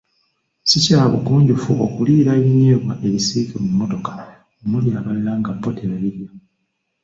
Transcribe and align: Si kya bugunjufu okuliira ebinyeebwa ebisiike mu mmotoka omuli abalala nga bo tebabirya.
Si 0.69 0.77
kya 0.85 0.99
bugunjufu 1.11 1.71
okuliira 1.85 2.31
ebinyeebwa 2.39 2.93
ebisiike 3.07 3.55
mu 3.63 3.69
mmotoka 3.71 4.11
omuli 4.63 4.89
abalala 4.99 5.31
nga 5.39 5.51
bo 5.59 5.69
tebabirya. 5.77 6.29